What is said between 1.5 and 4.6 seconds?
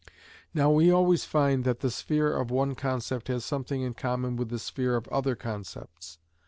that the sphere of one concept has something in common with the